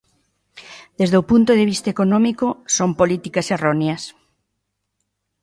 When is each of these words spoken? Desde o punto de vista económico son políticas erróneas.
Desde 0.99 1.17
o 1.21 1.27
punto 1.31 1.51
de 1.59 1.67
vista 1.71 1.89
económico 1.95 2.47
son 2.77 2.89
políticas 2.99 3.47
erróneas. 3.55 4.01